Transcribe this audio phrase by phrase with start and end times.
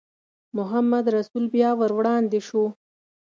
[0.57, 2.63] محمدرسول بیا ور وړاندې شو.